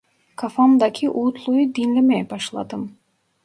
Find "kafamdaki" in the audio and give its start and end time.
0.35-1.09